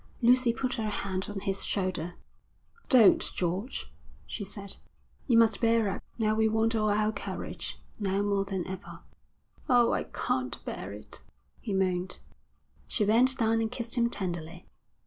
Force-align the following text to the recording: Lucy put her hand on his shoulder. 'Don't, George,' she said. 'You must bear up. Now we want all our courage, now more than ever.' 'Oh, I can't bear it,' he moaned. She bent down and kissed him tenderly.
Lucy 0.23 0.51
put 0.51 0.73
her 0.77 0.89
hand 0.89 1.27
on 1.29 1.39
his 1.41 1.63
shoulder. 1.63 2.15
'Don't, 2.89 3.31
George,' 3.35 3.93
she 4.25 4.43
said. 4.43 4.77
'You 5.27 5.37
must 5.37 5.61
bear 5.61 5.87
up. 5.89 6.03
Now 6.17 6.33
we 6.33 6.49
want 6.49 6.73
all 6.73 6.89
our 6.89 7.11
courage, 7.11 7.79
now 7.99 8.23
more 8.23 8.43
than 8.43 8.65
ever.' 8.67 9.01
'Oh, 9.69 9.91
I 9.91 10.05
can't 10.05 10.65
bear 10.65 10.91
it,' 10.91 11.21
he 11.59 11.71
moaned. 11.71 12.17
She 12.87 13.05
bent 13.05 13.37
down 13.37 13.61
and 13.61 13.71
kissed 13.71 13.93
him 13.93 14.09
tenderly. 14.09 14.65